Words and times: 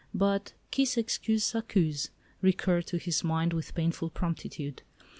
But 0.15 0.53
qui 0.73 0.83
s'excuse 0.85 1.43
s'accuse 1.43 2.09
recurred 2.41 2.87
to 2.87 2.97
his 2.97 3.23
mind 3.23 3.53
with 3.53 3.75
painful 3.75 4.09
promptitude. 4.09 4.81